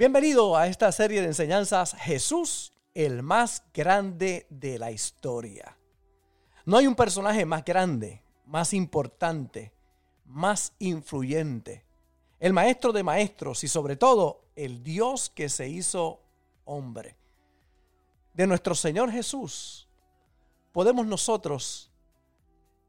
[0.00, 5.76] Bienvenido a esta serie de enseñanzas Jesús, el más grande de la historia.
[6.64, 9.74] No hay un personaje más grande, más importante,
[10.24, 11.84] más influyente,
[12.38, 16.22] el maestro de maestros y sobre todo el Dios que se hizo
[16.64, 17.18] hombre.
[18.32, 19.86] De nuestro Señor Jesús
[20.72, 21.92] podemos nosotros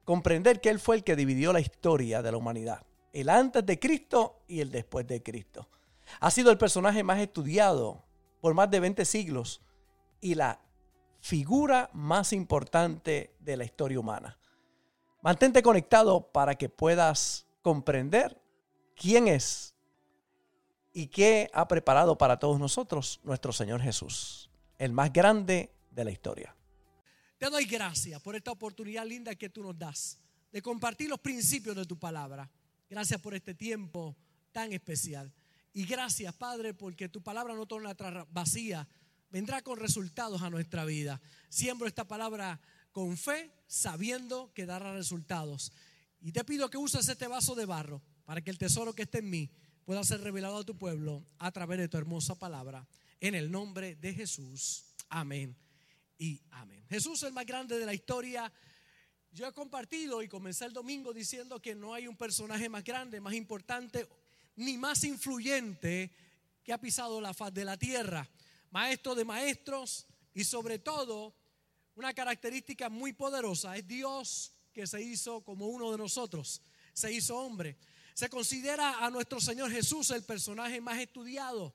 [0.05, 3.78] comprender que Él fue el que dividió la historia de la humanidad, el antes de
[3.78, 5.68] Cristo y el después de Cristo.
[6.20, 8.04] Ha sido el personaje más estudiado
[8.41, 9.62] por más de 20 siglos
[10.20, 10.59] y la
[11.20, 14.38] figura más importante de la historia humana.
[15.21, 18.41] Mantente conectado para que puedas comprender
[18.95, 19.76] quién es
[20.94, 26.12] y qué ha preparado para todos nosotros nuestro Señor Jesús, el más grande de la
[26.12, 26.55] historia.
[27.38, 30.20] Te doy gracias por esta oportunidad linda que tú nos das
[30.52, 32.49] de compartir los principios de tu palabra.
[32.90, 34.16] Gracias por este tiempo
[34.52, 35.32] tan especial.
[35.73, 37.95] Y gracias, Padre, porque tu palabra no torna
[38.31, 38.88] vacía,
[39.29, 41.21] vendrá con resultados a nuestra vida.
[41.49, 42.59] Siembro esta palabra
[42.91, 45.71] con fe, sabiendo que dará resultados.
[46.20, 49.20] Y te pido que uses este vaso de barro para que el tesoro que esté
[49.20, 49.49] en mí
[49.85, 52.87] pueda ser revelado a tu pueblo a través de tu hermosa palabra.
[53.20, 54.85] En el nombre de Jesús.
[55.09, 55.55] Amén
[56.18, 56.85] y amén.
[56.90, 58.51] Jesús es el más grande de la historia.
[59.31, 63.21] Yo he compartido y comencé el domingo diciendo que no hay un personaje más grande,
[63.21, 64.07] más importante
[64.56, 66.12] ni más influyente
[66.63, 68.28] que ha pisado la faz de la tierra.
[68.69, 71.35] Maestro de maestros y sobre todo
[71.96, 76.62] una característica muy poderosa es Dios que se hizo como uno de nosotros,
[76.94, 77.78] se hizo hombre.
[78.13, 81.74] Se considera a nuestro Señor Jesús el personaje más estudiado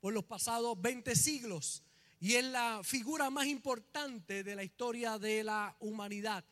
[0.00, 1.82] por los pasados 20 siglos
[2.20, 6.44] y es la figura más importante de la historia de la humanidad.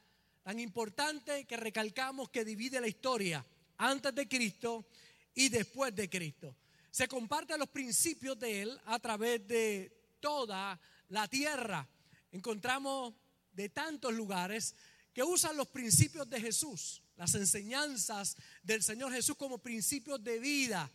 [0.42, 3.44] Tan importante que recalcamos que divide la historia
[3.78, 4.86] antes de Cristo
[5.34, 6.56] y después de Cristo.
[6.90, 11.88] Se comparten los principios de Él a través de toda la tierra.
[12.30, 13.14] Encontramos
[13.52, 14.74] de tantos lugares
[15.12, 20.90] que usan los principios de Jesús, las enseñanzas del Señor Jesús como principios de vida.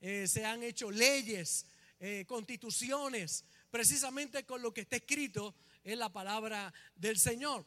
[0.00, 1.66] Eh, se han hecho leyes,
[2.00, 7.64] eh, constituciones, precisamente con lo que está escrito en la palabra del Señor.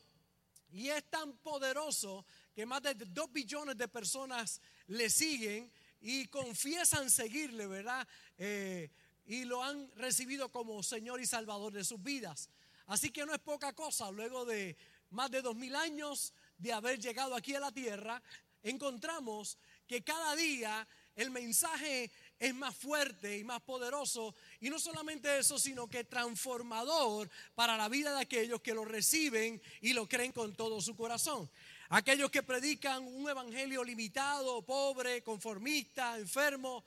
[0.72, 5.72] Y es tan poderoso que más de dos billones de personas le siguen
[6.04, 8.06] y confiesan seguirle, ¿verdad?
[8.38, 8.92] Eh,
[9.26, 12.50] y lo han recibido como Señor y Salvador de sus vidas.
[12.88, 14.76] Así que no es poca cosa, luego de
[15.12, 18.22] más de dos mil años de haber llegado aquí a la tierra,
[18.64, 24.36] encontramos que cada día el mensaje es más fuerte y más poderoso.
[24.60, 29.62] Y no solamente eso, sino que transformador para la vida de aquellos que lo reciben
[29.80, 31.50] y lo creen con todo su corazón.
[31.96, 36.84] Aquellos que predican un evangelio limitado, pobre, conformista, enfermo,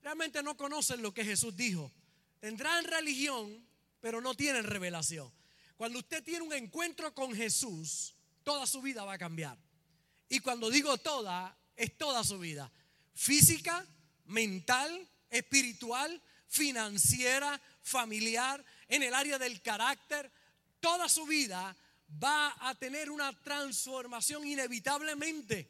[0.00, 1.92] realmente no conocen lo que Jesús dijo.
[2.40, 3.62] Tendrán religión,
[4.00, 5.30] pero no tienen revelación.
[5.76, 9.58] Cuando usted tiene un encuentro con Jesús, toda su vida va a cambiar.
[10.30, 12.72] Y cuando digo toda, es toda su vida.
[13.12, 13.86] Física,
[14.24, 20.32] mental, espiritual, financiera, familiar, en el área del carácter,
[20.80, 21.76] toda su vida
[22.22, 25.68] va a tener una transformación inevitablemente.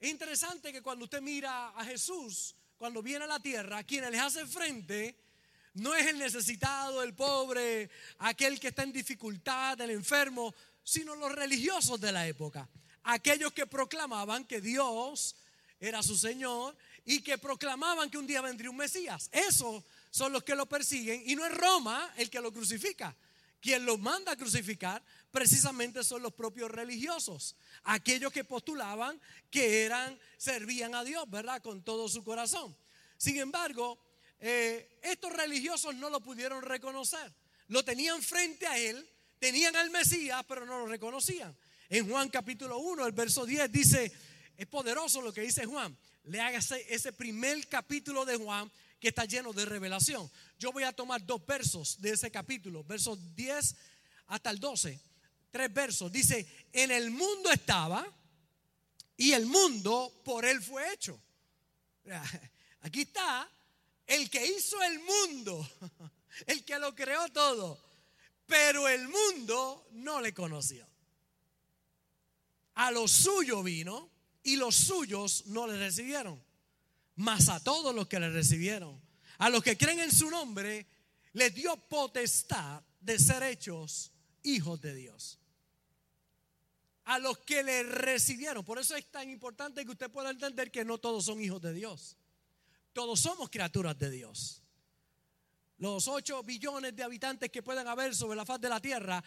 [0.00, 4.20] Es interesante que cuando usted mira a Jesús, cuando viene a la tierra, quienes les
[4.20, 5.16] hace frente
[5.74, 11.32] no es el necesitado, el pobre, aquel que está en dificultad, el enfermo, sino los
[11.32, 12.68] religiosos de la época.
[13.04, 15.36] Aquellos que proclamaban que Dios
[15.80, 19.28] era su Señor y que proclamaban que un día vendría un Mesías.
[19.32, 23.14] Esos son los que lo persiguen y no es Roma el que lo crucifica.
[23.60, 29.20] Quien los manda a crucificar precisamente son los propios religiosos, aquellos que postulaban
[29.50, 31.60] que eran, servían a Dios, ¿verdad?
[31.62, 32.76] Con todo su corazón.
[33.16, 33.98] Sin embargo,
[34.40, 37.32] eh, estos religiosos no lo pudieron reconocer.
[37.68, 39.08] Lo tenían frente a él,
[39.38, 41.54] tenían al Mesías, pero no lo reconocían.
[41.88, 44.12] En Juan capítulo 1, el verso 10 dice,
[44.56, 45.96] es poderoso lo que dice Juan.
[46.24, 46.40] Le
[46.88, 48.70] ese primer capítulo de Juan
[49.00, 50.30] que está lleno de revelación.
[50.58, 53.76] Yo voy a tomar dos versos de ese capítulo, versos 10
[54.26, 55.00] hasta el 12.
[55.50, 56.10] Tres versos.
[56.10, 58.06] Dice, en el mundo estaba
[59.16, 61.20] y el mundo por él fue hecho.
[62.80, 63.48] Aquí está
[64.06, 65.68] el que hizo el mundo,
[66.46, 67.82] el que lo creó todo,
[68.46, 70.86] pero el mundo no le conoció.
[72.74, 74.10] A lo suyo vino
[74.42, 76.47] y los suyos no le recibieron
[77.18, 79.00] mas a todos los que le recibieron,
[79.38, 80.86] a los que creen en su nombre,
[81.32, 84.12] les dio potestad de ser hechos
[84.44, 85.40] hijos de Dios.
[87.06, 88.64] A los que le recibieron.
[88.64, 91.72] Por eso es tan importante que usted pueda entender que no todos son hijos de
[91.72, 92.16] Dios.
[92.92, 94.62] todos somos criaturas de Dios.
[95.78, 99.22] Los 8 billones de habitantes que pueden haber sobre la faz de la tierra,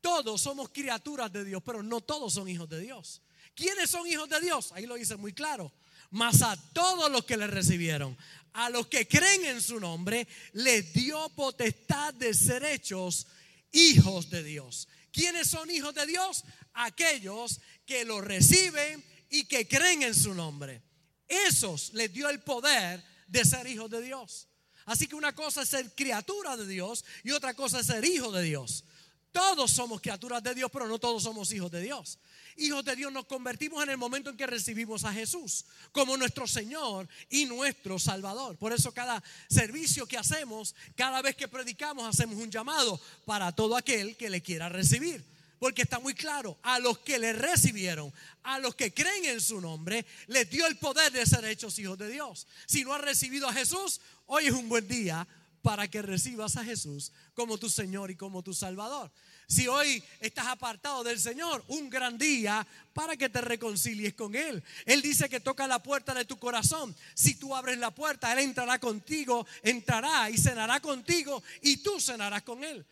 [0.00, 3.22] todos somos criaturas de Dios, pero no todos son hijos de Dios.
[3.54, 4.72] ¿Quiénes son hijos de Dios?
[4.72, 5.72] Ahí lo dice muy claro.
[6.10, 8.16] Mas a todos los que le recibieron,
[8.52, 13.26] a los que creen en su nombre, les dio potestad de ser hechos
[13.72, 14.88] hijos de Dios.
[15.12, 16.44] ¿Quiénes son hijos de Dios?
[16.74, 20.82] Aquellos que lo reciben y que creen en su nombre.
[21.28, 24.48] Esos les dio el poder de ser hijos de Dios.
[24.86, 28.32] Así que una cosa es ser criatura de Dios y otra cosa es ser hijo
[28.32, 28.84] de Dios.
[29.30, 32.18] Todos somos criaturas de Dios, pero no todos somos hijos de Dios.
[32.56, 36.46] Hijos de Dios nos convertimos en el momento en que recibimos a Jesús como nuestro
[36.46, 38.56] Señor y nuestro Salvador.
[38.56, 43.76] Por eso cada servicio que hacemos, cada vez que predicamos, hacemos un llamado para todo
[43.76, 45.24] aquel que le quiera recibir.
[45.58, 48.10] Porque está muy claro, a los que le recibieron,
[48.42, 51.98] a los que creen en su nombre, les dio el poder de ser hechos hijos
[51.98, 52.46] de Dios.
[52.66, 55.28] Si no has recibido a Jesús, hoy es un buen día
[55.60, 59.12] para que recibas a Jesús como tu Señor y como tu Salvador.
[59.50, 64.62] Si hoy estás apartado del Señor, un gran día para que te reconcilies con Él.
[64.86, 66.94] Él dice que toca la puerta de tu corazón.
[67.14, 72.42] Si tú abres la puerta, Él entrará contigo, entrará y cenará contigo y tú cenarás
[72.42, 72.86] con Él.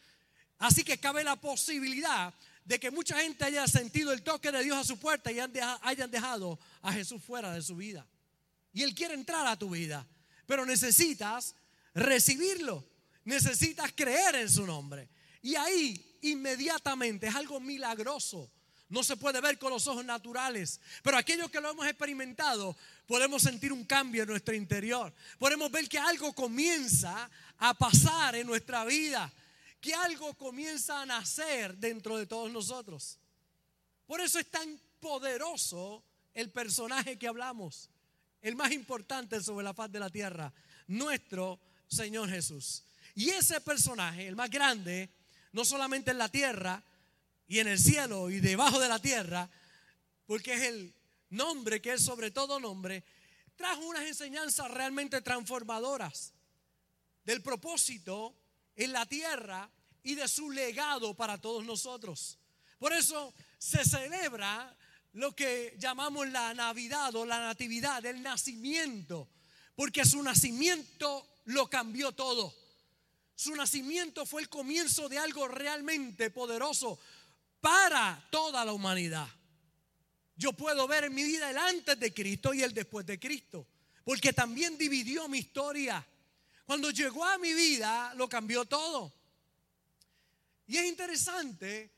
[0.58, 2.34] Así que cabe la posibilidad
[2.64, 6.10] de que mucha gente haya sentido el toque de Dios a su puerta y hayan
[6.10, 8.04] dejado a Jesús fuera de su vida.
[8.72, 10.04] Y Él quiere entrar a tu vida,
[10.44, 11.54] pero necesitas
[11.94, 12.84] recibirlo.
[13.22, 15.08] Necesitas creer en su nombre.
[15.42, 18.50] Y ahí inmediatamente es algo milagroso.
[18.88, 22.74] No se puede ver con los ojos naturales, pero aquellos que lo hemos experimentado
[23.06, 25.12] podemos sentir un cambio en nuestro interior.
[25.38, 29.30] Podemos ver que algo comienza a pasar en nuestra vida,
[29.80, 33.18] que algo comienza a nacer dentro de todos nosotros.
[34.06, 36.02] Por eso es tan poderoso
[36.32, 37.90] el personaje que hablamos,
[38.40, 40.50] el más importante sobre la faz de la tierra,
[40.86, 42.84] nuestro Señor Jesús.
[43.14, 45.10] Y ese personaje, el más grande,
[45.52, 46.82] no solamente en la tierra
[47.46, 49.48] y en el cielo y debajo de la tierra,
[50.26, 50.94] porque es el
[51.30, 53.04] nombre que es sobre todo nombre,
[53.56, 56.32] trajo unas enseñanzas realmente transformadoras
[57.24, 58.34] del propósito
[58.76, 59.68] en la tierra
[60.02, 62.38] y de su legado para todos nosotros.
[62.78, 64.74] Por eso se celebra
[65.14, 69.28] lo que llamamos la Navidad o la Natividad, el nacimiento,
[69.74, 72.54] porque su nacimiento lo cambió todo.
[73.38, 76.98] Su nacimiento fue el comienzo de algo realmente poderoso
[77.60, 79.28] para toda la humanidad.
[80.34, 83.64] Yo puedo ver en mi vida el antes de Cristo y el después de Cristo,
[84.02, 86.04] porque también dividió mi historia.
[86.66, 89.12] Cuando llegó a mi vida, lo cambió todo.
[90.66, 91.92] Y es interesante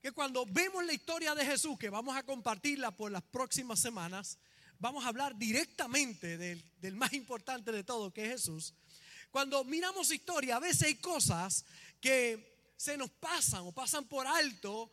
[0.00, 4.38] que cuando vemos la historia de Jesús, que vamos a compartirla por las próximas semanas,
[4.78, 8.74] vamos a hablar directamente del, del más importante de todo, que es Jesús
[9.34, 11.64] cuando miramos historia, a veces hay cosas
[12.00, 14.92] que se nos pasan o pasan por alto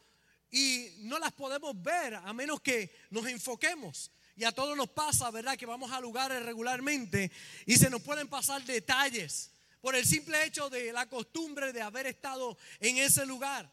[0.49, 4.09] y no las podemos ver a menos que nos enfoquemos.
[4.35, 5.55] Y a todos nos pasa, ¿verdad?
[5.59, 7.31] Que vamos a lugares regularmente
[7.67, 12.07] y se nos pueden pasar detalles por el simple hecho de la costumbre de haber
[12.07, 13.71] estado en ese lugar.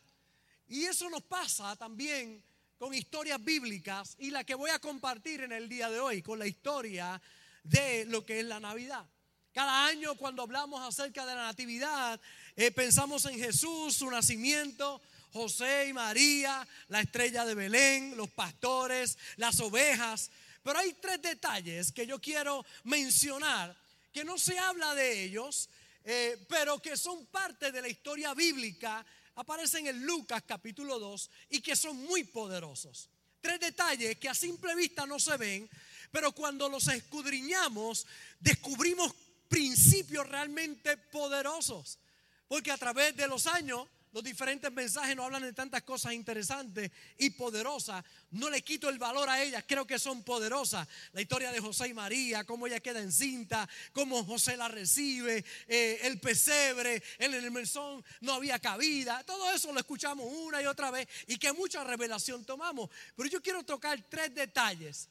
[0.68, 2.44] Y eso nos pasa también
[2.76, 6.38] con historias bíblicas y la que voy a compartir en el día de hoy, con
[6.38, 7.18] la historia
[7.62, 9.06] de lo que es la Navidad.
[9.52, 12.20] Cada año cuando hablamos acerca de la natividad,
[12.56, 15.00] eh, pensamos en Jesús, su nacimiento,
[15.32, 20.30] José y María, la estrella de Belén, los pastores, las ovejas.
[20.62, 23.74] Pero hay tres detalles que yo quiero mencionar,
[24.12, 25.68] que no se habla de ellos,
[26.04, 29.04] eh, pero que son parte de la historia bíblica,
[29.36, 33.08] aparecen en Lucas capítulo 2 y que son muy poderosos.
[33.40, 35.70] Tres detalles que a simple vista no se ven,
[36.10, 38.06] pero cuando los escudriñamos
[38.40, 39.14] descubrimos
[39.48, 41.98] principios realmente poderosos.
[42.46, 46.90] Porque a través de los años, los diferentes mensajes nos hablan de tantas cosas interesantes
[47.18, 48.02] y poderosas.
[48.30, 50.88] No le quito el valor a ellas, creo que son poderosas.
[51.12, 56.00] La historia de José y María, cómo ella queda encinta, cómo José la recibe, eh,
[56.04, 59.22] el pesebre, en el mesón no había cabida.
[59.24, 62.88] Todo eso lo escuchamos una y otra vez y que mucha revelación tomamos.
[63.14, 65.08] Pero yo quiero tocar tres detalles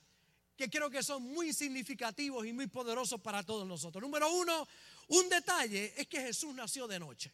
[0.58, 4.02] que creo que son muy significativos y muy poderosos para todos nosotros.
[4.02, 4.68] Número uno,
[5.10, 7.32] un detalle es que Jesús nació de noche.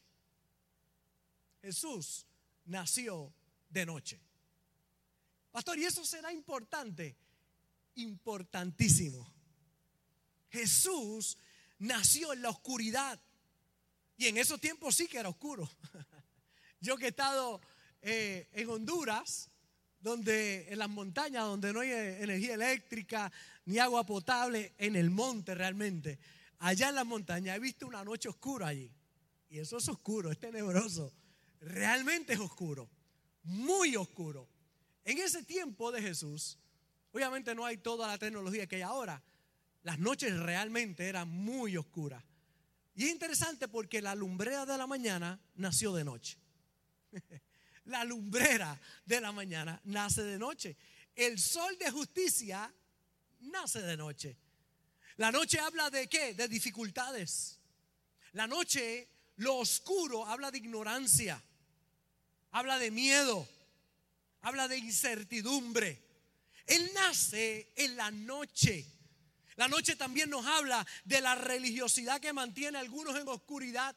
[1.62, 2.26] Jesús
[2.66, 3.34] nació
[3.70, 4.20] de noche.
[5.52, 7.16] Pastor, ¿y eso será importante?
[7.96, 9.32] Importantísimo.
[10.50, 11.38] Jesús
[11.80, 13.20] nació en la oscuridad.
[14.18, 15.70] Y en esos tiempos sí que era oscuro.
[16.82, 17.62] Yo que he estado
[18.02, 19.50] eh, en Honduras,
[20.04, 23.32] donde en las montañas, donde no hay energía eléctrica
[23.66, 26.20] ni agua potable, en el monte realmente.
[26.60, 28.92] allá en la montaña, he visto una noche oscura allí.
[29.50, 31.14] Y eso es oscuro, es tenebroso.
[31.62, 32.90] Realmente es oscuro,
[33.44, 34.50] muy oscuro.
[35.06, 36.58] En ese tiempo de Jesús,
[37.14, 39.24] obviamente no hay toda la tecnología que hay ahora.
[39.84, 42.24] Las noches realmente eran muy oscuras.
[42.96, 46.38] Y es interesante porque la lumbrera de la mañana nació de noche.
[47.86, 50.76] la lumbrera de la mañana nace de noche.
[51.16, 52.72] El sol de justicia
[53.42, 54.38] nace de noche.
[55.18, 56.34] La noche habla de qué?
[56.34, 57.60] De dificultades.
[58.34, 61.42] La noche, lo oscuro, habla de ignorancia.
[62.52, 63.48] Habla de miedo.
[64.42, 66.02] Habla de incertidumbre.
[66.66, 68.86] Él nace en la noche.
[69.56, 73.96] La noche también nos habla de la religiosidad que mantiene a algunos en oscuridad.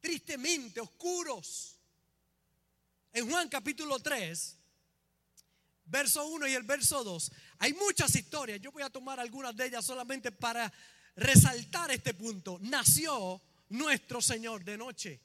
[0.00, 1.71] Tristemente oscuros.
[3.14, 4.56] En Juan capítulo 3,
[5.84, 8.58] verso 1 y el verso 2, hay muchas historias.
[8.58, 10.72] Yo voy a tomar algunas de ellas solamente para
[11.14, 12.58] resaltar este punto.
[12.62, 15.20] Nació nuestro Señor de noche.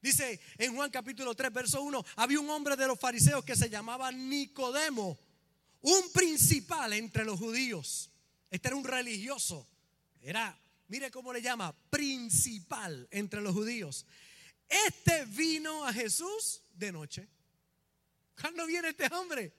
[0.00, 3.68] Dice en Juan capítulo 3, verso 1, había un hombre de los fariseos que se
[3.68, 5.18] llamaba Nicodemo,
[5.80, 8.10] un principal entre los judíos.
[8.48, 9.66] Este era un religioso.
[10.20, 14.06] Era, mire cómo le llama, principal entre los judíos.
[14.68, 17.28] Este vino a Jesús de noche.
[18.40, 19.52] ¿Cuándo viene este hombre?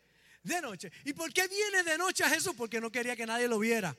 [0.44, 0.92] De noche.
[1.06, 2.54] ¿Y por qué viene de noche a Jesús?
[2.56, 3.96] Porque no quería que nadie lo viera.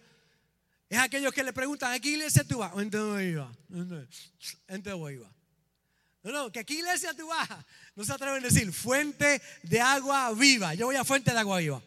[0.89, 2.73] Es aquellos que le preguntan, ¿a qué iglesia tú vas?
[2.77, 3.53] ¿En dónde iba?
[3.71, 4.83] ¿En?
[6.23, 7.49] No, no, que qué iglesia tú vas.
[7.95, 10.75] No se atreven a decir, fuente de agua viva.
[10.75, 11.83] Yo voy a fuente de agua viva.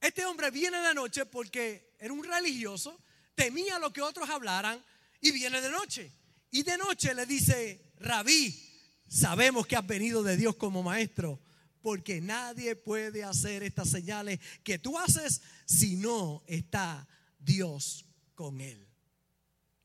[0.00, 3.00] Este hombre viene de noche porque era un religioso,
[3.34, 4.82] temía lo que otros hablaran
[5.20, 6.12] y viene de noche.
[6.50, 8.67] Y de noche le dice, rabí,
[9.08, 11.40] sabemos que has venido de Dios como maestro,
[11.80, 17.06] porque nadie puede hacer estas señales que tú haces si no está
[17.38, 18.86] Dios con él.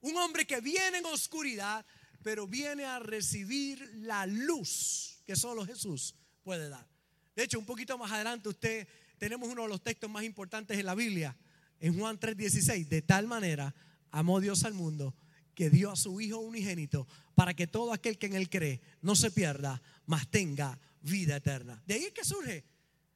[0.01, 1.85] Un hombre que viene en oscuridad,
[2.21, 6.87] pero viene a recibir la luz que solo Jesús puede dar.
[7.35, 8.87] De hecho, un poquito más adelante usted
[9.17, 11.37] tenemos uno de los textos más importantes en la Biblia,
[11.79, 13.73] en Juan 3:16, de tal manera
[14.11, 15.15] amó Dios al mundo
[15.53, 19.15] que dio a su Hijo unigénito para que todo aquel que en él cree no
[19.15, 21.81] se pierda, mas tenga vida eterna.
[21.85, 22.63] De ahí es que surge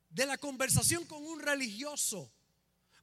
[0.09, 2.31] de la conversación con un religioso,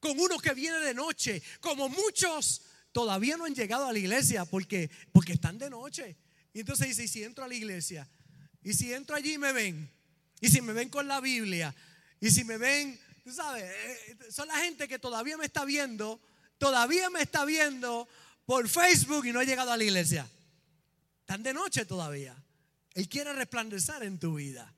[0.00, 2.62] con uno que viene de noche, como muchos
[2.92, 6.16] todavía no han llegado a la iglesia porque, porque están de noche.
[6.52, 8.08] Y entonces dice, ¿y si entro a la iglesia?
[8.62, 9.90] ¿Y si entro allí me ven?
[10.40, 11.74] ¿Y si me ven con la Biblia?
[12.20, 12.98] ¿Y si me ven?
[13.24, 16.20] Tú sabes, eh, son la gente que todavía me está viendo,
[16.58, 18.08] todavía me está viendo
[18.46, 20.28] por Facebook y no ha llegado a la iglesia.
[21.20, 22.36] Están de noche todavía.
[22.94, 24.72] Él quiere resplandecer en tu vida.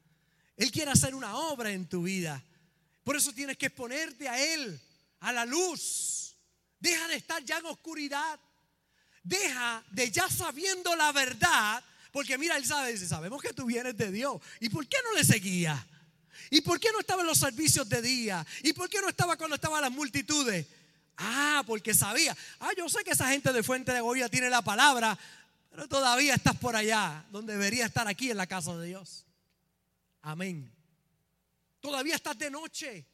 [0.57, 2.43] Él quiere hacer una obra en tu vida.
[3.05, 4.81] Por eso tienes que exponerte a Él,
[5.21, 6.35] a la luz.
[6.79, 8.39] Deja de estar ya en oscuridad.
[9.23, 11.83] Deja de ya sabiendo la verdad.
[12.13, 14.41] Porque mira, Él sabe, dice, sabemos que tú vienes de Dios.
[14.61, 15.87] ¿Y por qué no le seguía?
[16.51, 18.47] ¿Y por qué no estaba en los servicios de día?
[18.63, 20.67] ¿Y por qué no estaba cuando estaban las multitudes?
[21.19, 22.37] Ah, porque sabía.
[22.61, 25.19] Ah, yo sé que esa gente de Fuente de Goya tiene la palabra,
[25.71, 29.25] pero todavía estás por allá, donde debería estar aquí en la casa de Dios.
[30.23, 30.71] Amén.
[31.81, 33.07] Todavía estás de noche.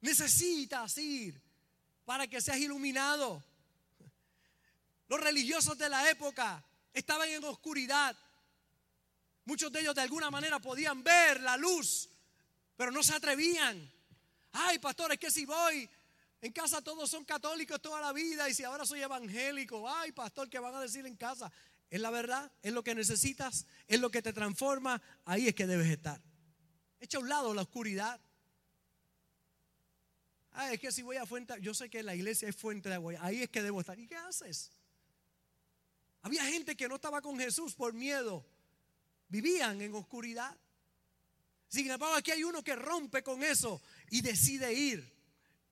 [0.00, 1.40] Necesitas ir
[2.04, 3.42] para que seas iluminado.
[5.08, 6.62] Los religiosos de la época
[6.92, 8.16] estaban en oscuridad.
[9.44, 12.08] Muchos de ellos de alguna manera podían ver la luz,
[12.76, 13.90] pero no se atrevían.
[14.52, 15.88] Ay, pastor, es que si voy
[16.42, 20.48] en casa todos son católicos toda la vida y si ahora soy evangélico, ay pastor,
[20.48, 21.52] ¿qué van a decir en casa?
[21.90, 25.66] Es la verdad, es lo que necesitas, es lo que te transforma, ahí es que
[25.66, 26.20] debes estar.
[27.00, 28.20] Echa a un lado la oscuridad.
[30.52, 32.94] Ay, es que si voy a fuente, yo sé que la iglesia es fuente de
[32.94, 33.98] agua, ahí es que debo estar.
[33.98, 34.70] ¿Y qué haces?
[36.22, 38.46] Había gente que no estaba con Jesús por miedo,
[39.28, 40.56] vivían en oscuridad.
[41.68, 43.80] Sin embargo, aquí hay uno que rompe con eso
[44.10, 45.19] y decide ir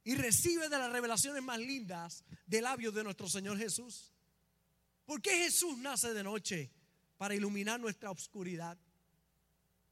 [0.08, 4.14] y recibe de las revelaciones más lindas de labios de nuestro Señor Jesús.
[5.04, 6.72] ¿Por qué Jesús nace de noche?
[7.18, 8.78] Para iluminar nuestra oscuridad,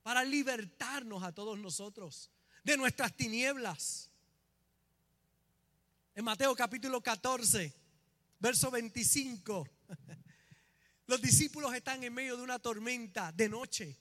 [0.02, 2.30] para libertarnos a todos nosotros
[2.64, 4.10] de nuestras tinieblas.
[6.14, 7.74] En Mateo capítulo 14,
[8.38, 9.68] verso 25,
[11.08, 13.98] los discípulos están en medio de una tormenta de noche,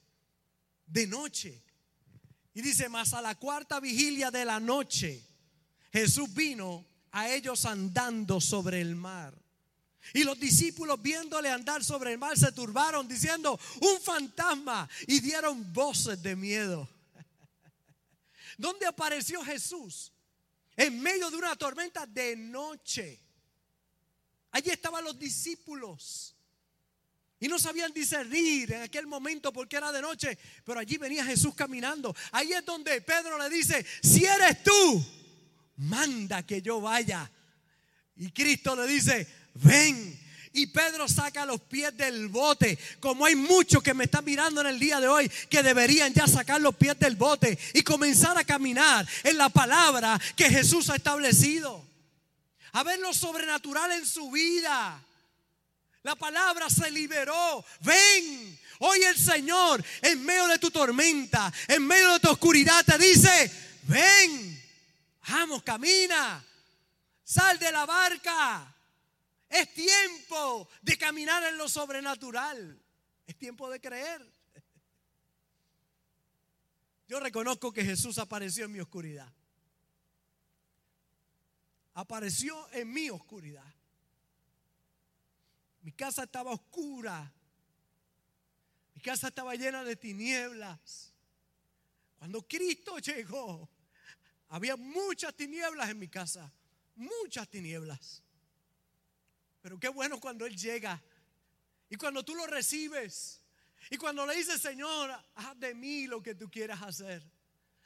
[0.86, 1.62] de noche.
[2.54, 5.35] Y dice, más a la cuarta vigilia de la noche,
[5.96, 9.34] Jesús vino a ellos andando sobre el mar.
[10.14, 15.74] Y los discípulos viéndole andar sobre el mar se turbaron diciendo, un fantasma, y dieron
[15.74, 16.88] voces de miedo.
[18.58, 20.12] ¿Dónde apareció Jesús?
[20.78, 23.20] en medio de una tormenta de noche.
[24.52, 26.36] Allí estaban los discípulos.
[27.40, 31.54] Y no sabían discernir en aquel momento porque era de noche, pero allí venía Jesús
[31.54, 32.16] caminando.
[32.32, 35.06] Ahí es donde Pedro le dice, si eres tú,
[35.78, 37.30] manda que yo vaya.
[38.18, 40.22] Y Cristo le dice, ven.
[40.54, 42.80] Y Pedro saca los pies del bote.
[43.02, 46.28] Como hay muchos que me están mirando en el día de hoy que deberían ya
[46.28, 50.96] sacar los pies del bote y comenzar a caminar en la palabra que Jesús ha
[50.96, 51.86] establecido.
[52.72, 55.04] A ver lo sobrenatural en su vida.
[56.04, 57.66] La palabra se liberó.
[57.82, 58.58] Ven.
[58.80, 63.52] Hoy el Señor en medio de tu tormenta, en medio de tu oscuridad te dice,
[63.84, 64.55] ven.
[65.30, 66.44] Vamos, camina.
[67.24, 68.76] Sal de la barca.
[69.50, 72.82] Es tiempo de caminar en lo sobrenatural.
[73.26, 74.26] Es tiempo de creer.
[77.08, 79.32] Yo reconozco que Jesús apareció en mi oscuridad.
[81.94, 83.74] Apareció en mi oscuridad.
[85.82, 87.32] Mi casa estaba oscura.
[88.94, 91.14] Mi casa estaba llena de tinieblas.
[92.18, 93.70] Cuando Cristo llegó,
[94.50, 96.52] había muchas tinieblas en mi casa.
[96.96, 98.24] Muchas tinieblas.
[99.62, 101.02] Pero qué bueno cuando Él llega.
[101.90, 103.42] Y cuando tú lo recibes.
[103.90, 107.24] Y cuando le dices, Señor, haz de mí lo que tú quieras hacer.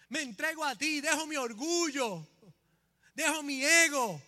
[0.10, 2.28] Me entrego a ti, dejo mi orgullo,
[3.14, 4.20] dejo mi ego,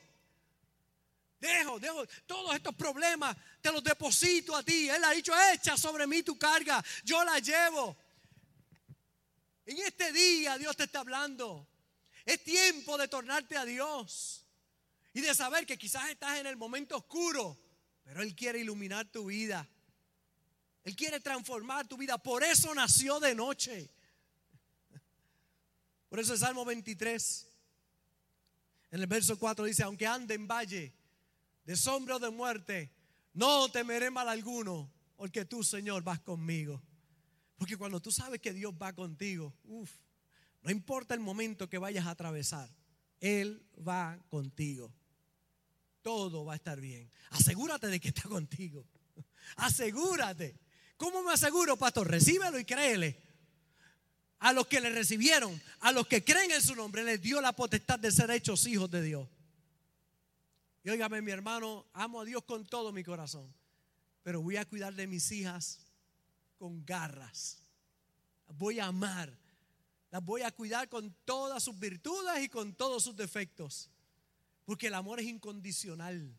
[1.41, 4.87] Dejo, dejo todos estos problemas, te los deposito a ti.
[4.87, 7.97] Él ha dicho, echa sobre mí tu carga, yo la llevo.
[9.65, 11.67] En este día Dios te está hablando.
[12.25, 14.45] Es tiempo de tornarte a Dios
[15.13, 17.57] y de saber que quizás estás en el momento oscuro,
[18.03, 19.67] pero Él quiere iluminar tu vida.
[20.83, 22.17] Él quiere transformar tu vida.
[22.17, 23.89] Por eso nació de noche.
[26.09, 27.47] Por eso el Salmo 23,
[28.91, 30.93] en el verso 4 dice, aunque ande en valle
[31.63, 32.91] de sombra de muerte,
[33.33, 36.81] no temeré mal alguno, porque tú, Señor, vas conmigo.
[37.57, 39.53] Porque cuando tú sabes que Dios va contigo,
[40.63, 42.69] no importa el momento que vayas a atravesar,
[43.19, 44.93] Él va contigo.
[46.01, 47.09] Todo va a estar bien.
[47.31, 48.85] Asegúrate de que está contigo.
[49.57, 50.59] Asegúrate.
[50.97, 52.09] ¿Cómo me aseguro, pastor?
[52.09, 53.21] Recíbelo y créele.
[54.39, 57.53] A los que le recibieron, a los que creen en su nombre, les dio la
[57.53, 59.27] potestad de ser hechos hijos de Dios.
[60.83, 63.53] Y óigame, mi hermano, amo a Dios con todo mi corazón,
[64.23, 65.79] pero voy a cuidar de mis hijas
[66.57, 67.63] con garras.
[68.47, 69.40] Voy a amar.
[70.11, 73.89] Las voy a cuidar con todas sus virtudes y con todos sus defectos.
[74.65, 76.35] Porque el amor es incondicional.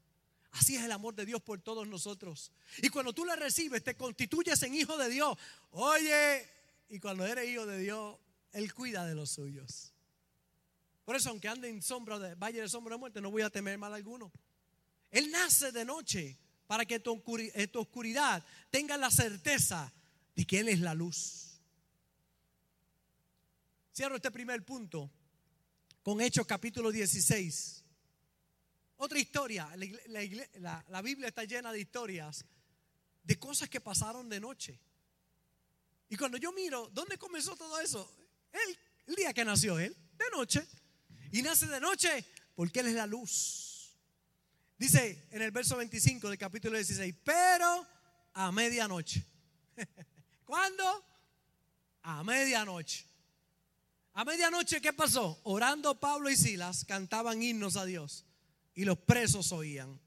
[0.52, 2.52] Así es el amor de Dios por todos nosotros.
[2.82, 5.37] Y cuando tú la recibes, te constituyes en hijo de Dios.
[5.70, 6.46] Oye,
[6.90, 8.18] y cuando eres hijo de Dios,
[8.52, 9.92] Él cuida de los suyos.
[11.06, 13.50] Por eso, aunque ande en sombra de valle de sombra de muerte, no voy a
[13.50, 14.30] temer mal alguno.
[15.11, 17.22] Él nace de noche para que tu,
[17.54, 19.90] en tu oscuridad tenga la certeza
[20.37, 21.51] de que Él es la luz.
[23.94, 25.11] Cierro este primer punto
[26.02, 27.85] con Hechos capítulo 16.
[28.96, 29.68] Otra historia.
[30.88, 32.42] La, Biblia está llena de historias
[33.22, 34.81] de cosas que pasaron de noche.
[36.09, 38.11] Y cuando yo miro, ¿dónde comenzó todo eso?
[39.07, 40.66] el día que nació Él, de noche.
[41.31, 42.24] Y nace de noche
[42.55, 43.94] porque Él es la luz.
[44.78, 47.87] Dice en el verso 25 del capítulo 16, pero
[48.33, 49.22] a medianoche.
[50.46, 51.05] ¿Cuándo?
[52.02, 53.12] A medianoche.
[54.14, 55.40] A medianoche, ¿qué pasó?
[55.44, 58.25] Orando Pablo y Silas cantaban himnos a Dios
[58.75, 59.98] y los presos oían.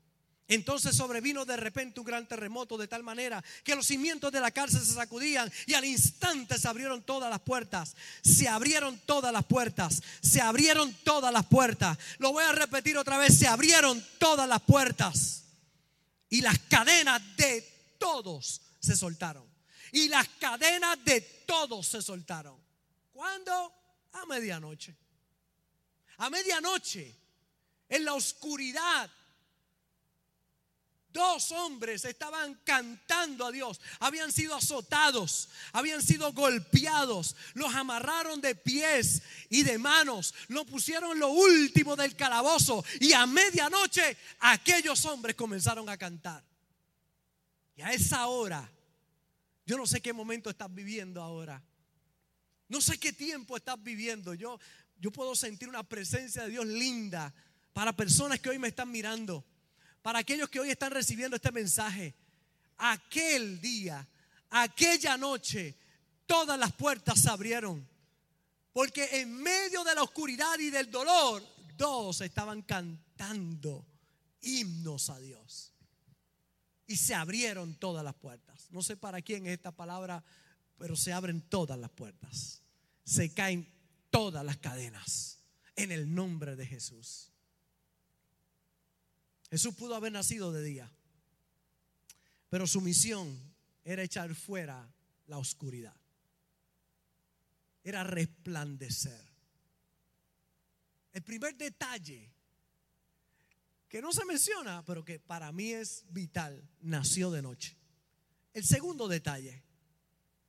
[0.47, 4.51] Entonces sobrevino de repente un gran terremoto de tal manera que los cimientos de la
[4.51, 7.95] cárcel se sacudían y al instante se abrieron todas las puertas.
[8.21, 10.03] Se abrieron todas las puertas.
[10.21, 11.97] Se abrieron todas las puertas.
[12.19, 13.35] Lo voy a repetir otra vez.
[13.35, 15.45] Se abrieron todas las puertas.
[16.29, 19.45] Y las cadenas de todos se soltaron.
[19.91, 22.55] Y las cadenas de todos se soltaron.
[23.11, 23.73] ¿Cuándo?
[24.15, 24.95] A medianoche.
[26.17, 27.15] A medianoche.
[27.87, 29.09] En la oscuridad
[31.15, 33.79] Dos hombres estaban cantando a Dios.
[34.01, 37.37] Habían sido azotados, habían sido golpeados.
[37.53, 40.33] Los amarraron de pies y de manos.
[40.49, 42.83] Lo pusieron lo último del calabozo.
[42.99, 46.43] Y a medianoche aquellos hombres comenzaron a cantar.
[47.77, 48.69] Y a esa hora,
[49.65, 51.63] yo no sé qué momento estás viviendo ahora.
[52.67, 54.33] No sé qué tiempo estás viviendo.
[54.33, 54.59] Yo,
[54.99, 57.33] yo puedo sentir una presencia de Dios linda
[57.73, 59.45] para personas que hoy me están mirando
[60.05, 62.13] para aquellos que hoy están recibiendo este mensaje,
[62.77, 64.07] aquel día,
[64.51, 65.73] aquella noche,
[66.27, 67.89] todas las puertas se abrieron.
[68.71, 71.41] Porque en medio de la oscuridad y del dolor,
[71.75, 73.83] dos estaban cantando
[74.41, 75.73] himnos a Dios.
[76.85, 78.67] Y se abrieron todas las puertas.
[78.69, 80.23] No sé para quién es esta palabra,
[80.77, 82.61] pero se abren todas las puertas.
[83.03, 83.67] Se caen
[84.09, 85.39] todas las cadenas
[85.75, 87.31] en el nombre de Jesús.
[89.49, 90.91] Jesús pudo haber nacido de día,
[92.49, 93.37] pero su misión
[93.83, 94.89] era echar fuera
[95.27, 95.95] la oscuridad.
[97.83, 99.23] Era resplandecer.
[101.13, 102.33] El primer detalle
[103.87, 107.77] que no se menciona, pero que para mí es vital, nació de noche.
[108.53, 109.64] El segundo detalle,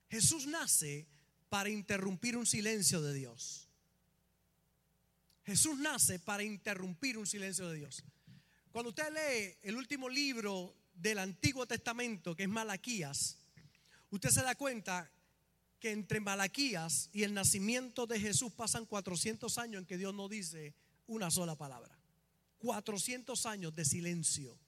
[0.09, 1.07] Jesús nace
[1.49, 3.69] para interrumpir un silencio de Dios.
[5.45, 8.03] Jesús nace para interrumpir un silencio de Dios.
[8.73, 13.39] Cuando usted lee el último libro del Antiguo Testamento, que es Malaquías,
[14.11, 15.11] usted se da cuenta
[15.79, 20.29] que entre Malaquías y el nacimiento de Jesús pasan 400 años en que Dios no
[20.29, 20.75] dice
[21.07, 21.97] una sola palabra.
[22.59, 24.59] 400 años de silencio.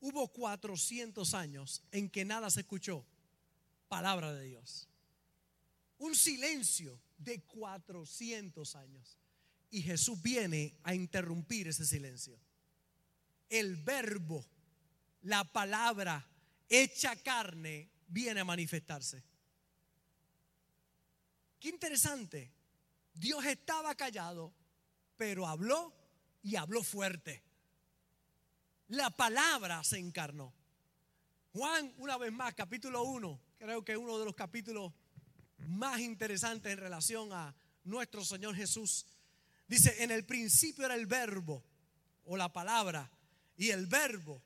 [0.00, 3.04] Hubo 400 años en que nada se escuchó.
[3.96, 4.90] Palabra de Dios.
[5.96, 9.18] Un silencio de 400 años.
[9.70, 12.38] Y Jesús viene a interrumpir ese silencio.
[13.48, 14.44] El verbo,
[15.22, 16.28] la palabra
[16.68, 19.24] hecha carne, viene a manifestarse.
[21.58, 22.52] Qué interesante.
[23.14, 24.52] Dios estaba callado,
[25.16, 25.96] pero habló
[26.42, 27.42] y habló fuerte.
[28.88, 30.52] La palabra se encarnó.
[31.54, 34.92] Juan, una vez más, capítulo 1, creo que uno de los capítulos
[35.68, 39.06] más interesantes en relación a nuestro Señor Jesús.
[39.66, 41.62] Dice, en el principio era el verbo
[42.24, 43.10] o la palabra
[43.56, 44.42] y el verbo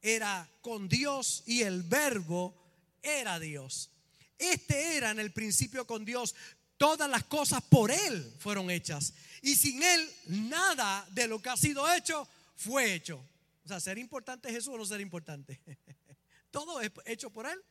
[0.00, 2.54] era con Dios y el verbo
[3.02, 3.90] era Dios.
[4.38, 6.34] Este era en el principio con Dios.
[6.76, 9.14] Todas las cosas por Él fueron hechas.
[9.42, 13.22] Y sin Él nada de lo que ha sido hecho fue hecho.
[13.64, 15.60] O sea, ¿ser importante Jesús o no ser importante?
[16.50, 17.62] todo es hecho por Él.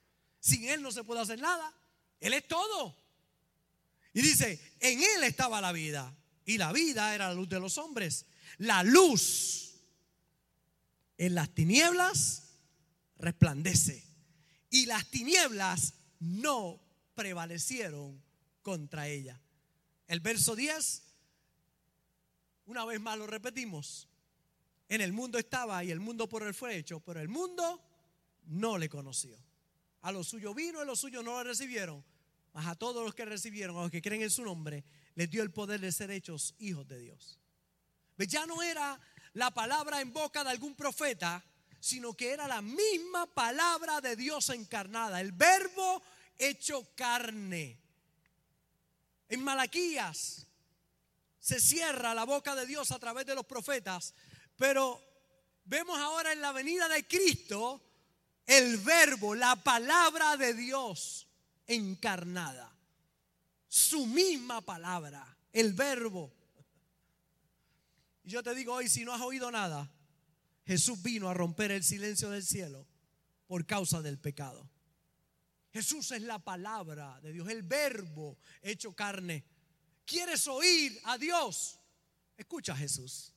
[0.44, 1.74] Sin Él no se puede hacer nada.
[2.20, 2.98] Él es todo.
[4.12, 6.14] Y dice, en Él estaba la vida.
[6.44, 8.26] Y la vida era la luz de los hombres.
[8.58, 9.76] La luz
[11.18, 12.58] en las tinieblas
[13.20, 14.06] resplandece.
[14.70, 16.82] Y las tinieblas no
[17.16, 18.22] prevalecieron
[18.62, 19.42] contra ella.
[20.08, 21.04] El verso 10,
[22.66, 24.10] una vez más lo repetimos.
[24.90, 27.82] En el mundo estaba y el mundo por él fue hecho, pero el mundo
[28.48, 29.40] no le conoció.
[30.04, 32.04] A lo suyo vino y los suyos no lo recibieron.
[32.54, 34.84] Mas a todos los que recibieron, a los que creen en su nombre,
[35.16, 37.40] les dio el poder de ser hechos hijos de Dios.
[38.18, 39.00] Ya no era
[39.34, 41.44] la palabra en boca de algún profeta,
[41.80, 46.02] sino que era la misma palabra de Dios encarnada, el verbo
[46.38, 47.80] hecho carne.
[49.30, 50.48] En Malaquías
[51.40, 54.14] se cierra la boca de Dios a través de los profetas,
[54.56, 55.02] pero
[55.66, 57.82] vemos ahora en la venida de Cristo
[58.46, 61.28] el verbo, la palabra de Dios
[61.68, 62.72] encarnada.
[63.68, 66.32] Su misma palabra, el verbo.
[68.24, 69.92] Y yo te digo hoy, si no has oído nada,
[70.66, 72.88] Jesús vino a romper el silencio del cielo
[73.48, 74.70] por causa del pecado.
[75.72, 79.44] Jesús es la palabra de Dios, el verbo hecho carne.
[80.06, 81.80] ¿Quieres oír a Dios?
[82.38, 83.34] Escucha a Jesús.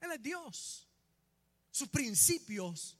[0.00, 0.88] Él es Dios.
[1.70, 2.98] Sus principios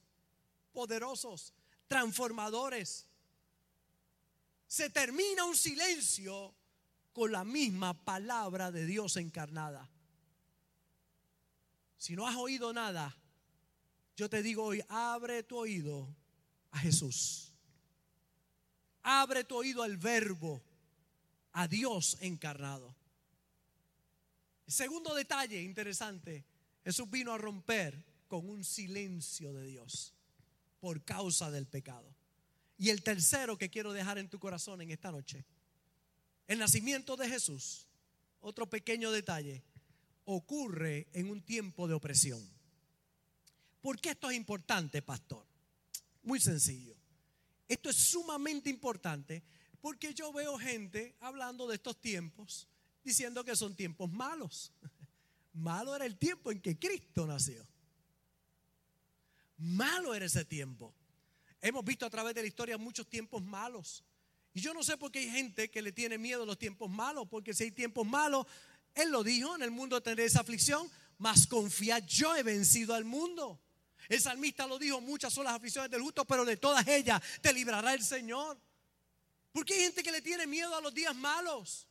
[0.76, 1.54] poderosos,
[1.88, 3.06] transformadores.
[4.66, 6.54] Se termina un silencio
[7.14, 9.88] con la misma palabra de Dios encarnada.
[11.96, 13.16] Si no has oído nada,
[14.18, 16.14] yo te digo hoy, abre tu oído
[16.72, 17.54] a Jesús.
[19.02, 20.62] Abre tu oído al verbo,
[21.52, 22.94] a Dios encarnado.
[24.66, 26.44] segundo detalle interesante,
[26.84, 30.15] Jesús vino a romper con un silencio de Dios
[30.80, 32.14] por causa del pecado.
[32.78, 35.44] Y el tercero que quiero dejar en tu corazón en esta noche,
[36.46, 37.86] el nacimiento de Jesús,
[38.40, 39.64] otro pequeño detalle,
[40.24, 42.46] ocurre en un tiempo de opresión.
[43.80, 45.46] ¿Por qué esto es importante, pastor?
[46.22, 46.96] Muy sencillo.
[47.68, 49.42] Esto es sumamente importante
[49.80, 52.68] porque yo veo gente hablando de estos tiempos
[53.04, 54.72] diciendo que son tiempos malos.
[55.52, 57.66] Malo era el tiempo en que Cristo nació.
[59.58, 60.94] Malo era ese tiempo.
[61.60, 64.04] Hemos visto a través de la historia muchos tiempos malos.
[64.52, 66.90] Y yo no sé por qué hay gente que le tiene miedo a los tiempos
[66.90, 68.46] malos, porque si hay tiempos malos,
[68.94, 73.60] Él lo dijo, en el mundo tendréis aflicción, mas confía, yo he vencido al mundo.
[74.08, 77.52] El salmista lo dijo, muchas son las aflicciones del justo, pero de todas ellas te
[77.52, 78.58] librará el Señor.
[79.52, 81.86] Porque hay gente que le tiene miedo a los días malos.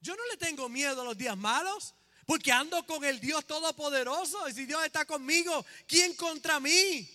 [0.00, 1.94] Yo no le tengo miedo a los días malos,
[2.32, 4.48] Porque ando con el Dios Todopoderoso.
[4.48, 7.06] Y si Dios está conmigo, ¿quién contra mí?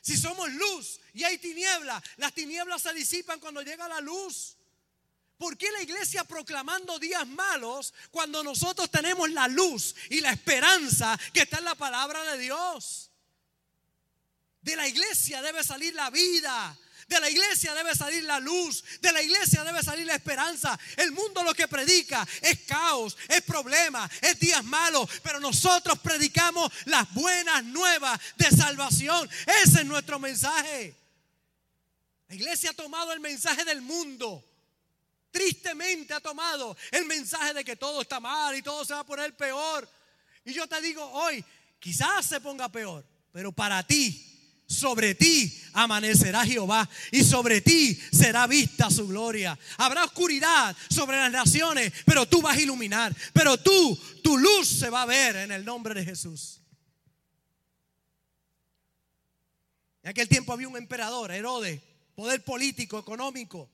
[0.00, 4.56] Si somos luz y hay tinieblas, las tinieblas se disipan cuando llega la luz.
[5.38, 11.16] ¿Por qué la iglesia proclamando días malos cuando nosotros tenemos la luz y la esperanza
[11.32, 13.12] que está en la palabra de Dios?
[14.62, 16.76] De la iglesia debe salir la vida,
[17.08, 18.82] de la iglesia debe salir la luz.
[19.00, 20.78] De la iglesia debe salir la esperanza.
[20.96, 25.08] El mundo lo que predica es caos, es problema, es días malos.
[25.22, 29.28] Pero nosotros predicamos las buenas nuevas de salvación.
[29.62, 30.94] Ese es nuestro mensaje.
[32.28, 34.44] La iglesia ha tomado el mensaje del mundo.
[35.30, 39.06] Tristemente ha tomado el mensaje de que todo está mal y todo se va a
[39.06, 39.88] poner peor.
[40.44, 41.44] Y yo te digo hoy,
[41.78, 44.35] quizás se ponga peor, pero para ti
[44.66, 49.58] sobre ti amanecerá Jehová y sobre ti será vista su gloria.
[49.78, 53.14] Habrá oscuridad sobre las naciones, pero tú vas a iluminar.
[53.32, 56.60] Pero tú, tu luz se va a ver en el nombre de Jesús.
[60.02, 61.80] En aquel tiempo había un emperador, Herodes,
[62.14, 63.68] poder político, económico,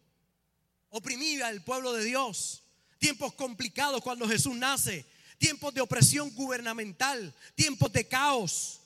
[0.89, 2.63] oprimía al pueblo de Dios.
[2.99, 5.05] Tiempos complicados cuando Jesús nace,
[5.39, 8.82] tiempos de opresión gubernamental, tiempos de caos.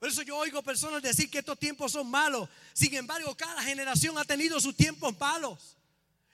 [0.00, 2.48] Por eso yo oigo personas decir que estos tiempos son malos.
[2.72, 5.76] Sin embargo, cada generación ha tenido sus tiempos malos.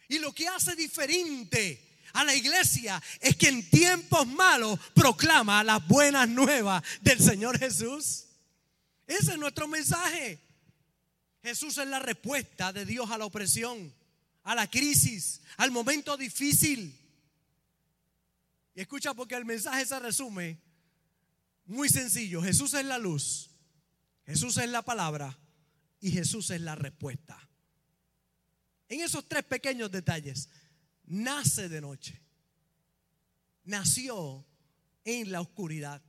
[0.08, 5.84] Y lo que hace diferente a la iglesia es que en tiempos malos proclama las
[5.88, 8.26] buenas nuevas del Señor Jesús.
[9.04, 10.38] Ese es nuestro mensaje.
[11.42, 13.92] Jesús es la respuesta de Dios a la opresión,
[14.44, 16.96] a la crisis, al momento difícil.
[18.76, 20.56] Y escucha porque el mensaje se resume
[21.64, 22.40] muy sencillo.
[22.40, 23.50] Jesús es la luz.
[24.26, 25.38] Jesús es la palabra
[26.00, 27.38] y Jesús es la respuesta.
[28.88, 30.48] En esos tres pequeños detalles,
[31.04, 32.20] nace de noche,
[33.64, 34.44] nació
[35.04, 36.02] en la oscuridad,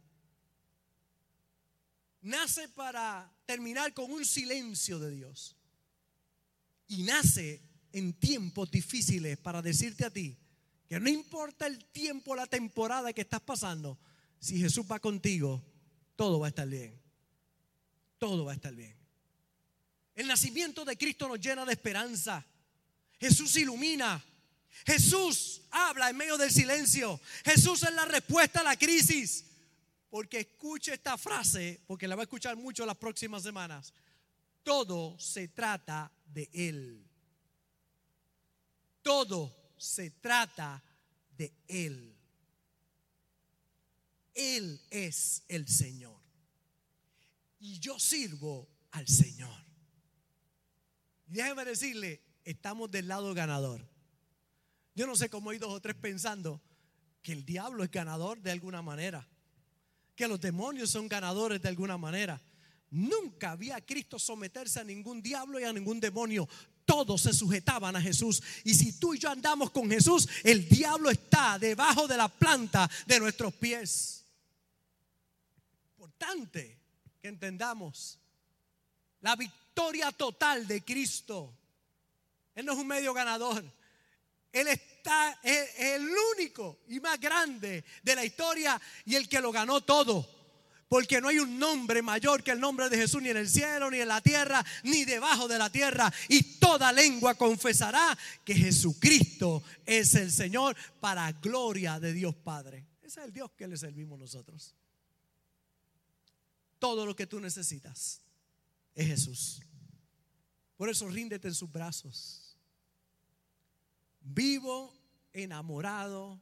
[2.22, 5.56] nace para terminar con un silencio de Dios.
[6.90, 10.38] Y nace en tiempos difíciles para decirte a ti
[10.88, 14.00] que no importa el tiempo, la temporada que estás pasando,
[14.40, 15.64] si Jesús va contigo,
[16.16, 17.07] todo va a estar bien
[18.18, 18.96] todo va a estar bien.
[20.16, 22.46] El nacimiento de Cristo nos llena de esperanza.
[23.20, 24.24] Jesús ilumina.
[24.86, 27.20] Jesús habla en medio del silencio.
[27.46, 29.46] Jesús es la respuesta a la crisis.
[30.10, 33.94] Porque escuche esta frase, porque la va a escuchar mucho las próximas semanas.
[34.64, 37.06] Todo se trata de Él.
[39.02, 40.84] Todo se trata
[41.38, 42.16] de Él.
[44.34, 46.27] Él es el Señor
[47.60, 49.66] y yo sirvo al Señor.
[51.26, 53.86] déjeme decirle, estamos del lado ganador.
[54.96, 56.62] Yo no sé cómo hay dos o tres pensando
[57.22, 59.28] que el diablo es ganador de alguna manera,
[60.16, 62.42] que los demonios son ganadores de alguna manera.
[62.90, 66.48] Nunca había Cristo someterse a ningún diablo y a ningún demonio.
[66.86, 68.42] Todos se sujetaban a Jesús.
[68.64, 72.90] Y si tú y yo andamos con Jesús, el diablo está debajo de la planta
[73.06, 74.26] de nuestros pies.
[75.98, 76.87] Importante
[77.20, 78.20] que entendamos
[79.22, 81.54] la victoria total de Cristo.
[82.56, 83.64] Él no es un medio ganador.
[84.52, 89.52] Él está, es el único y más grande de la historia y el que lo
[89.52, 90.28] ganó todo.
[90.90, 93.92] Porque no hay un nombre mayor que el nombre de Jesús ni en el cielo,
[93.92, 96.12] ni en la tierra, ni debajo de la tierra.
[96.30, 102.88] Y toda lengua confesará que Jesucristo es el Señor para gloria de Dios Padre.
[103.02, 104.74] Ese es el Dios que le servimos nosotros.
[106.80, 108.22] Todo lo que tú necesitas
[108.94, 109.62] es Jesús.
[110.76, 112.56] Por eso ríndete en sus brazos.
[114.22, 114.94] Vivo
[115.34, 116.40] enamorado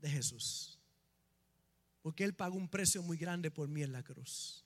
[0.00, 0.78] de Jesús.
[2.02, 4.64] Porque Él pagó un precio muy grande por mí en la cruz.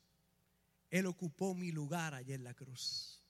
[0.90, 3.22] Él ocupó mi lugar allí en la cruz.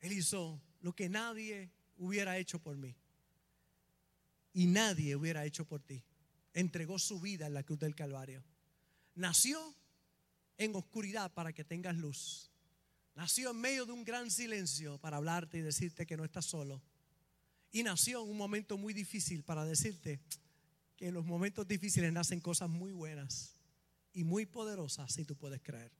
[0.00, 2.94] Él hizo lo que nadie hubiera hecho por mí.
[4.52, 6.02] Y nadie hubiera hecho por ti.
[6.52, 8.44] Entregó su vida en la cruz del Calvario.
[9.14, 9.74] Nació
[10.58, 12.50] en oscuridad para que tengas luz.
[13.14, 16.82] Nació en medio de un gran silencio para hablarte y decirte que no estás solo.
[17.70, 20.20] Y nació en un momento muy difícil para decirte
[20.96, 23.54] que en los momentos difíciles nacen cosas muy buenas
[24.12, 25.92] y muy poderosas si tú puedes creer.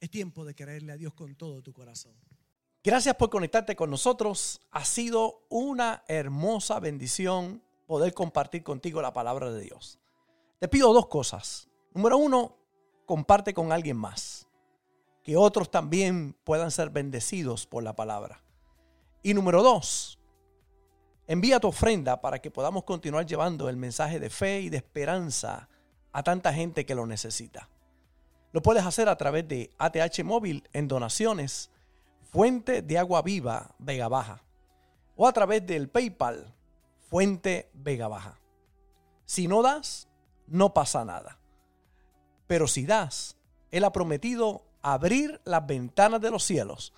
[0.00, 2.14] Es tiempo de creerle a Dios con todo tu corazón.
[2.84, 4.60] Gracias por conectarte con nosotros.
[4.72, 10.00] Ha sido una hermosa bendición poder compartir contigo la palabra de Dios.
[10.58, 11.68] Te pido dos cosas.
[11.94, 12.56] Número uno,
[13.06, 14.48] comparte con alguien más.
[15.22, 18.42] Que otros también puedan ser bendecidos por la palabra.
[19.22, 20.18] Y número dos,
[21.26, 25.68] Envía tu ofrenda para que podamos continuar llevando el mensaje de fe y de esperanza
[26.12, 27.68] a tanta gente que lo necesita.
[28.52, 31.70] Lo puedes hacer a través de ATH Móvil en donaciones,
[32.30, 34.42] Fuente de Agua Viva Vega Baja,
[35.16, 36.54] o a través del PayPal
[37.08, 38.38] Fuente Vega Baja.
[39.24, 40.08] Si no das,
[40.46, 41.38] no pasa nada.
[42.46, 43.36] Pero si das,
[43.70, 46.92] Él ha prometido abrir las ventanas de los cielos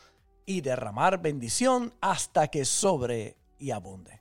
[0.47, 4.21] y derramar bendición hasta que sobre y abunde.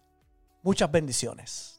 [0.61, 1.72] Muchas bendiciones.